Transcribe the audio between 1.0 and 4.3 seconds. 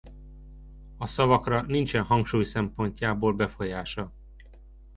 szavakra nincsen hangsúly szempontjából befolyása.